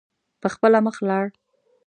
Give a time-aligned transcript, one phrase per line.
[0.41, 1.25] په خپله مخ لاړ.